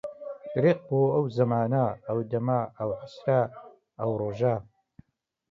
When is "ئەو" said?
1.15-1.25, 2.07-2.19, 2.77-2.89, 3.99-4.11